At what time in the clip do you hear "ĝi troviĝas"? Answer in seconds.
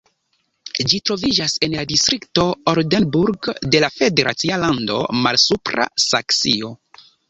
0.93-1.55